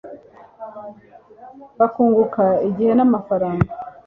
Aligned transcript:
bakunguka 1.79 2.43
igihe 2.69 2.91
na 2.95 3.05
mafaranga. 3.13 3.71